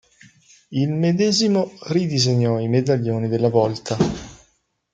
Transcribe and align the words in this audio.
Il 0.71 0.91
medesimo 0.93 1.71
ridisegnò 1.89 2.57
i 2.57 2.67
medaglioni 2.67 3.27
della 3.27 3.49
volta. 3.49 3.95